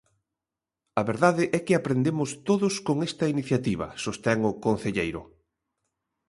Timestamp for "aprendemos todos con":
1.75-2.97